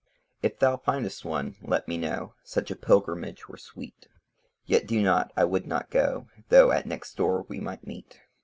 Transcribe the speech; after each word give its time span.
If 0.41 0.57
thou 0.57 0.77
find'st 0.77 1.23
one 1.23 1.57
let 1.61 1.87
me 1.87 1.95
know; 1.95 2.33
Such 2.43 2.71
a 2.71 2.75
pilgrimage 2.75 3.47
were 3.47 3.57
sweet. 3.59 4.07
Yet 4.65 4.87
do 4.87 4.99
not; 4.99 5.31
I 5.37 5.43
would 5.43 5.67
not 5.67 5.91
go, 5.91 6.25
Though 6.49 6.71
at 6.71 6.87
next 6.87 7.13
door 7.13 7.45
we 7.47 7.59
might 7.59 7.85
meet. 7.85 8.19